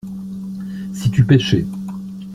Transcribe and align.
Si 0.95 1.11
tu 1.11 1.23
pêchais. 1.23 1.63